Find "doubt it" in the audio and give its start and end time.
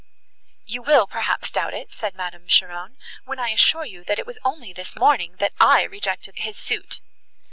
1.51-1.91